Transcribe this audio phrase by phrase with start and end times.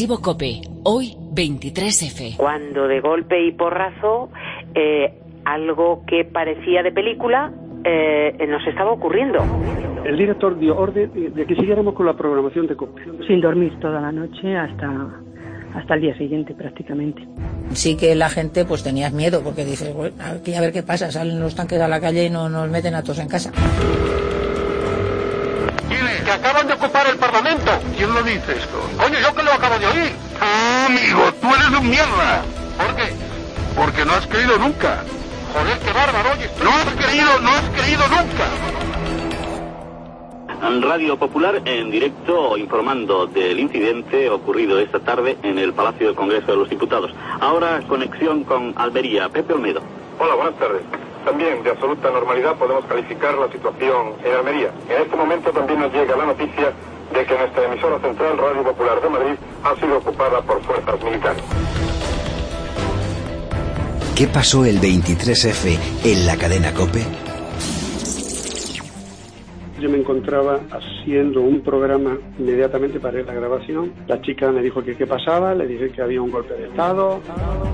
[0.00, 2.36] Archivo Cope, hoy 23F.
[2.38, 4.30] Cuando de golpe y porrazo,
[4.74, 5.12] eh,
[5.44, 7.52] algo que parecía de película
[7.84, 9.44] eh, nos estaba ocurriendo.
[10.02, 13.26] El director dio orden de que siguiéramos con la programación de COPE.
[13.26, 14.90] Sin dormir toda la noche hasta,
[15.74, 17.20] hasta el día siguiente prácticamente.
[17.74, 21.12] Sí que la gente pues tenía miedo porque dices, bueno, aquí a ver qué pasa,
[21.12, 23.52] salen los tanques a la calle y no nos meten a todos en casa.
[26.24, 27.70] que acaban de ocupar el Parlamento.
[28.00, 28.80] ¿Quién lo dice esto?
[28.96, 30.12] Coño, yo que lo acabo de oír.
[30.40, 32.42] Ah, amigo, tú eres un mierda.
[32.78, 33.12] ¿Por qué?
[33.76, 35.04] Porque no has creído nunca.
[35.52, 36.50] Joder, qué bárbaro, oye.
[36.64, 38.48] No has creído, no has creído nunca.
[40.80, 46.52] Radio Popular en directo informando del incidente ocurrido esta tarde en el Palacio del Congreso
[46.52, 47.12] de los Diputados.
[47.38, 49.28] Ahora conexión con Almería.
[49.28, 49.82] Pepe Olmedo.
[50.18, 50.80] Hola, buenas tardes.
[51.26, 54.70] También de absoluta normalidad podemos calificar la situación en Almería.
[54.88, 56.72] En este momento también nos llega la noticia
[57.12, 61.42] de que nuestra emisora central Radio Popular de Madrid ha sido ocupada por fuerzas militares.
[64.16, 67.04] ¿Qué pasó el 23F en la cadena Cope?
[69.80, 73.94] Yo me encontraba haciendo un programa inmediatamente para ir a la grabación.
[74.06, 77.20] La chica me dijo que qué pasaba, le dije que había un golpe de Estado.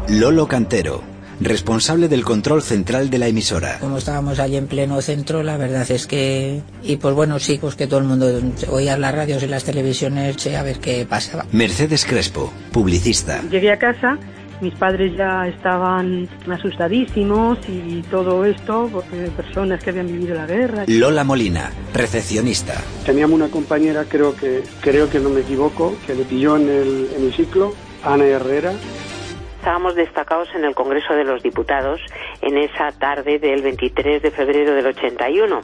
[0.09, 1.01] Lolo Cantero,
[1.41, 3.79] responsable del control central de la emisora.
[3.79, 6.63] Como estábamos allí en pleno centro, la verdad es que...
[6.83, 10.37] Y pues bueno, sí, pues que todo el mundo oía las radios y las televisiones
[10.37, 11.47] che, a ver qué pasaba.
[11.53, 13.43] Mercedes Crespo, publicista.
[13.51, 14.19] Llegué a casa
[14.61, 20.85] mis padres ya estaban asustadísimos y todo esto porque personas que habían vivido la guerra.
[20.87, 22.75] Lola Molina, recepcionista.
[23.05, 27.09] Teníamos una compañera, creo que, creo que no me equivoco, que le pilló en el
[27.17, 28.73] hemiciclo, Ana Herrera.
[29.67, 32.01] Estábamos destacados en el Congreso de los Diputados
[32.41, 35.61] en esa tarde del 23 de febrero del 81.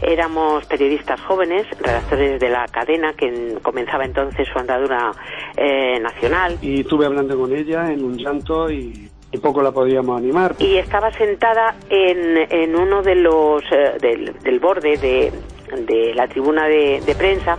[0.00, 5.10] Éramos periodistas jóvenes, redactores de la cadena que comenzaba entonces su andadura
[5.58, 6.56] eh, nacional.
[6.62, 10.54] Y estuve hablando con ella en un llanto y y poco la podíamos animar.
[10.60, 15.32] Y estaba sentada en, en uno de los eh, del, del, borde de,
[15.84, 17.58] de la tribuna de, de, prensa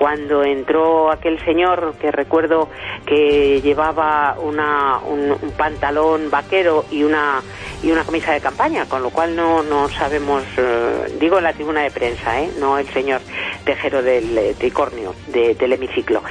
[0.00, 2.70] cuando entró aquel señor que recuerdo
[3.04, 7.42] que llevaba una, un, pantalón vaquero y una
[7.82, 11.52] y una camisa de campaña, con lo cual no, no sabemos, eh, digo en la
[11.52, 12.50] tribuna de prensa, ¿eh?
[12.58, 13.20] no el señor
[13.66, 16.22] tejero del eh, tricornio de, del hemiciclo.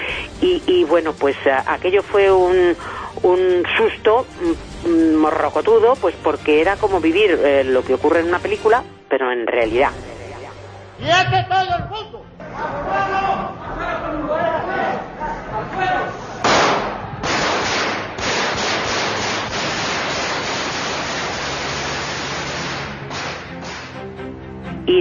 [0.41, 1.37] Y, y bueno, pues
[1.67, 2.75] aquello fue un,
[3.21, 4.25] un susto
[5.15, 9.45] morrocotudo, pues porque era como vivir eh, lo que ocurre en una película, pero en
[9.45, 9.91] realidad.
[10.99, 11.45] ¡Y este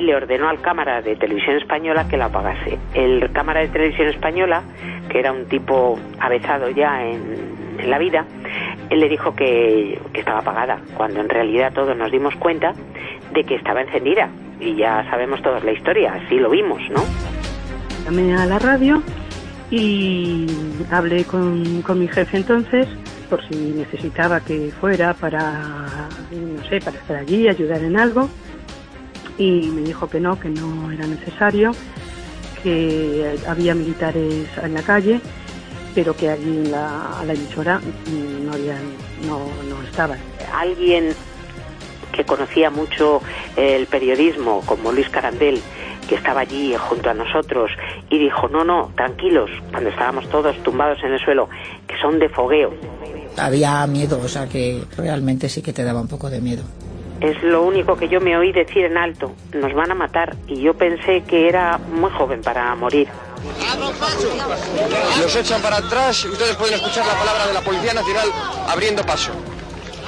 [0.09, 2.79] le ordenó al cámara de televisión española que la apagase.
[2.95, 4.63] El cámara de televisión española,
[5.11, 8.25] que era un tipo avezado ya en, en la vida,
[8.89, 12.73] él le dijo que, que, estaba apagada, cuando en realidad todos nos dimos cuenta
[13.35, 14.31] de que estaba encendida.
[14.59, 17.03] Y ya sabemos toda la historia, así lo vimos, ¿no?
[18.07, 19.03] Llamé a la radio
[19.71, 20.47] y
[20.91, 22.89] hablé con, con mi jefe entonces
[23.29, 28.31] por si necesitaba que fuera para, no sé, para estar allí, ayudar en algo.
[29.39, 31.73] Y me dijo que no, que no era necesario,
[32.63, 35.21] que había militares en la calle
[35.99, 37.81] pero que allí en la, a la emisora
[38.45, 38.83] no, habían,
[39.27, 40.21] no, no estaban.
[40.55, 41.13] Alguien
[42.13, 43.21] que conocía mucho
[43.57, 45.61] el periodismo, como Luis Carandel,
[46.09, 47.73] que estaba allí junto a nosotros
[48.11, 51.49] y dijo, no, no, tranquilos, cuando estábamos todos tumbados en el suelo,
[51.89, 52.73] que son de fogueo.
[53.37, 56.63] Había miedo, o sea que realmente sí que te daba un poco de miedo.
[57.21, 60.61] Es lo único que yo me oí decir en alto, nos van a matar, y
[60.61, 63.09] yo pensé que era muy joven para morir.
[65.21, 68.29] Los echan para atrás y ustedes pueden escuchar la palabra de la Policía Nacional
[68.69, 69.33] abriendo paso.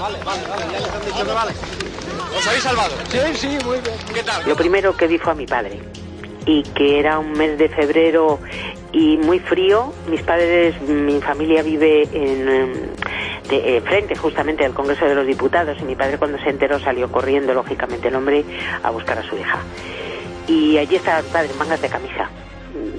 [0.01, 1.53] Vale, vale, vale, ya les han dicho que vale.
[2.37, 2.95] ¿Os habéis salvado?
[3.09, 3.97] Sí, sí, muy bien.
[4.15, 4.49] ¿Qué tal?
[4.49, 5.81] Lo primero que vi fue a mi padre
[6.47, 8.39] y que era un mes de febrero
[8.93, 9.93] y muy frío.
[10.09, 12.90] Mis padres, mi familia vive en
[13.57, 17.11] eh, frente justamente al Congreso de los Diputados y mi padre cuando se enteró salió
[17.11, 18.45] corriendo lógicamente el hombre
[18.83, 19.59] a buscar a su hija.
[20.47, 22.31] Y allí estaba mi padre en mangas de camisa.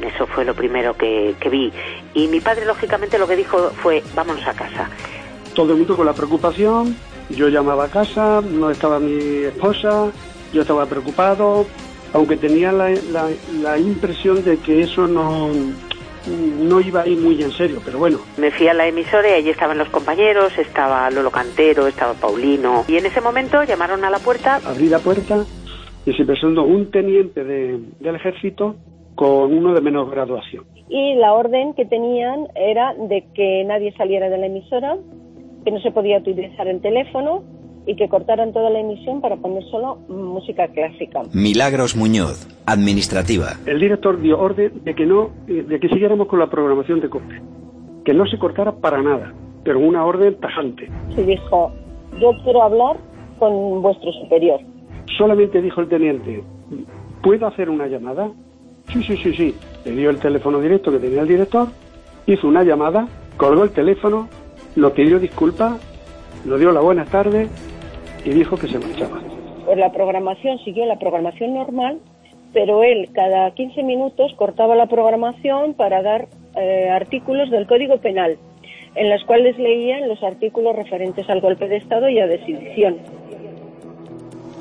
[0.01, 1.71] Eso fue lo primero que, vi.
[2.13, 4.89] Y mi padre lógicamente lo que dijo fue vámonos a casa.
[5.53, 6.95] Todo el mundo con la preocupación.
[7.29, 10.11] Yo llamaba a casa, no estaba mi esposa,
[10.51, 11.65] yo estaba preocupado,
[12.11, 12.89] aunque tenía la,
[13.61, 15.49] la impresión de que eso no,
[16.27, 18.19] no iba a ir muy en serio, pero bueno.
[18.37, 22.85] Me fui a la emisora y allí estaban los compañeros, estaba Lolo Cantero, estaba Paulino.
[22.87, 24.59] Y en ese momento llamaron a la puerta.
[24.65, 25.45] Abrí la puerta
[26.05, 28.75] y se presentó un teniente de, del ejército
[29.15, 30.65] con uno de menos graduación.
[30.89, 34.97] y la orden que tenían era de que nadie saliera de la emisora,
[35.63, 37.43] que no se podía utilizar el teléfono
[37.85, 41.21] y que cortaran toda la emisión para poner solo música clásica.
[41.33, 43.53] Milagros Muñoz, administrativa.
[43.65, 47.41] El director dio orden de que no, de que siguiéramos con la programación de COPE,
[48.05, 49.33] que no se cortara para nada,
[49.63, 50.89] pero una orden tajante.
[51.15, 51.71] Se dijo,
[52.19, 52.97] yo quiero hablar
[53.39, 54.59] con vuestro superior.
[55.17, 56.43] Solamente dijo el teniente,
[57.21, 58.29] ¿puedo hacer una llamada?
[58.89, 59.55] Sí, sí, sí, sí.
[59.85, 61.67] Le dio el teléfono directo que tenía el director,
[62.25, 63.07] hizo una llamada,
[63.37, 64.27] colgó el teléfono,
[64.75, 65.79] lo pidió disculpas,
[66.45, 67.49] lo dio la buenas tardes
[68.25, 69.19] y dijo que se marchaba.
[69.65, 71.99] Pues la programación siguió la programación normal,
[72.53, 78.37] pero él cada 15 minutos cortaba la programación para dar eh, artículos del Código Penal,
[78.95, 82.97] en los cuales leían los artículos referentes al golpe de Estado y a desidición.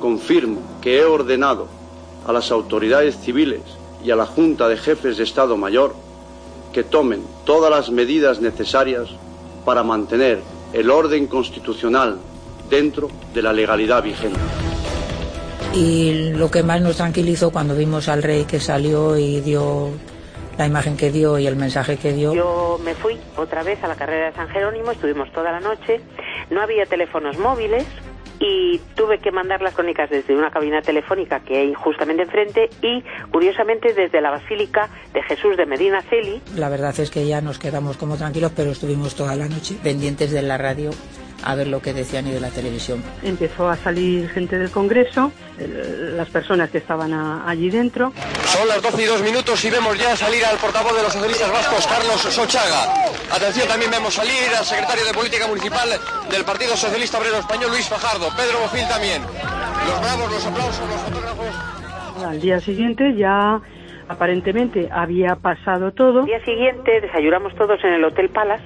[0.01, 1.69] Confirmo que he ordenado
[2.27, 3.61] a las autoridades civiles
[4.05, 5.95] y a la Junta de Jefes de Estado Mayor
[6.73, 9.09] que tomen todas las medidas necesarias
[9.65, 10.41] para mantener
[10.73, 12.19] el orden constitucional
[12.69, 14.39] dentro de la legalidad vigente.
[15.75, 19.90] Y lo que más nos tranquilizó cuando vimos al rey que salió y dio
[20.58, 22.34] la imagen que dio y el mensaje que dio.
[22.34, 26.00] Yo me fui otra vez a la carrera de San Jerónimo, estuvimos toda la noche,
[26.50, 27.87] no había teléfonos móviles,
[28.40, 33.05] y tuve que mandar las crónicas desde una cabina telefónica que hay justamente enfrente y
[33.31, 36.40] curiosamente desde la Basílica de Jesús de Medina Celi.
[36.56, 40.31] La verdad es que ya nos quedamos como tranquilos, pero estuvimos toda la noche pendientes
[40.31, 40.90] de la radio
[41.43, 43.03] a ver lo que decían y de la televisión.
[43.23, 48.13] Empezó a salir gente del Congreso, las personas que estaban allí dentro.
[48.47, 51.51] Son las 12 y 2 minutos y vemos ya salir al portavoz de los socialistas
[51.53, 52.95] vascos, Carlos Sochaga.
[53.31, 55.89] Atención, también vemos salir al secretario de Política Municipal
[56.31, 58.29] del Partido Socialista Obrero Español, Luis Fajardo.
[58.37, 59.23] Pedro Bofil también.
[59.23, 61.47] Los bravos, los aplausos, los fotógrafos.
[62.27, 63.61] Al día siguiente ya
[64.11, 66.21] aparentemente había pasado todo.
[66.21, 68.65] Al día siguiente desayunamos todos en el Hotel Palace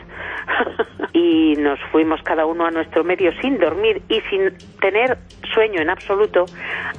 [1.12, 5.18] y nos fuimos cada uno a nuestro medio sin dormir y sin tener
[5.52, 6.46] sueño en absoluto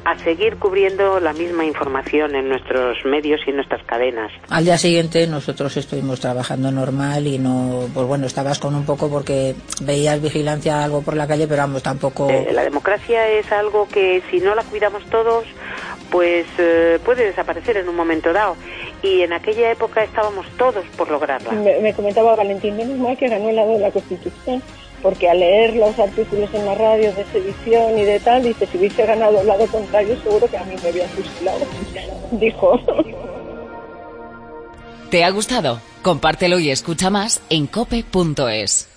[0.06, 4.32] a seguir cubriendo la misma información en nuestros medios y en nuestras cadenas.
[4.50, 9.10] Al día siguiente nosotros estuvimos trabajando normal y no, pues bueno, estabas con un poco
[9.10, 12.30] porque veías vigilancia algo por la calle, pero vamos, tampoco...
[12.30, 15.46] Eh, la democracia es algo que si no la cuidamos todos,
[16.12, 18.56] pues eh, puede desaparecer en un momento dado.
[19.02, 21.52] Y en aquella época estábamos todos por lograrla.
[21.52, 24.64] Me, comentaba Valentín, menos mal que ganó el lado de la Constitución,
[25.02, 28.78] porque al leer los artículos en la radio de sedición y de tal, dice, si
[28.78, 31.66] hubiese ganado el lado contrario, seguro que a mí me había fusilado.
[32.32, 32.80] Dijo.
[35.10, 35.82] ¿Te ha gustado?
[36.02, 38.95] Compártelo y escucha más en cope.es.